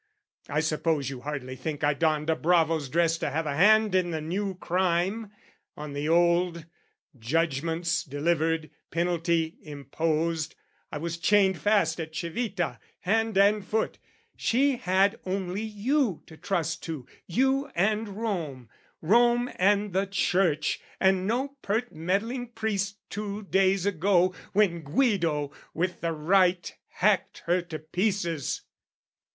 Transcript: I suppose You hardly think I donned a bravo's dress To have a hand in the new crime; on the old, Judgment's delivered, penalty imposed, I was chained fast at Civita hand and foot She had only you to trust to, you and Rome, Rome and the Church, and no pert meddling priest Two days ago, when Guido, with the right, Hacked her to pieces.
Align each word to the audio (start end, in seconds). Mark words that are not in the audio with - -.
I 0.49 0.61
suppose 0.61 1.11
You 1.11 1.21
hardly 1.21 1.55
think 1.55 1.83
I 1.83 1.93
donned 1.93 2.31
a 2.31 2.35
bravo's 2.35 2.89
dress 2.89 3.19
To 3.19 3.29
have 3.29 3.45
a 3.45 3.55
hand 3.55 3.93
in 3.93 4.09
the 4.09 4.19
new 4.19 4.55
crime; 4.55 5.29
on 5.77 5.93
the 5.93 6.09
old, 6.09 6.65
Judgment's 7.19 8.03
delivered, 8.03 8.71
penalty 8.89 9.57
imposed, 9.61 10.55
I 10.91 10.97
was 10.97 11.19
chained 11.19 11.59
fast 11.59 11.99
at 11.99 12.15
Civita 12.15 12.79
hand 13.01 13.37
and 13.37 13.63
foot 13.63 13.99
She 14.35 14.77
had 14.77 15.19
only 15.23 15.61
you 15.61 16.23
to 16.25 16.35
trust 16.35 16.81
to, 16.85 17.05
you 17.27 17.67
and 17.75 18.07
Rome, 18.09 18.69
Rome 19.03 19.51
and 19.57 19.93
the 19.93 20.07
Church, 20.07 20.79
and 20.99 21.27
no 21.27 21.57
pert 21.61 21.91
meddling 21.93 22.47
priest 22.47 22.97
Two 23.11 23.43
days 23.43 23.85
ago, 23.85 24.33
when 24.53 24.81
Guido, 24.81 25.51
with 25.75 26.01
the 26.01 26.11
right, 26.13 26.73
Hacked 26.87 27.43
her 27.45 27.61
to 27.61 27.77
pieces. 27.77 28.61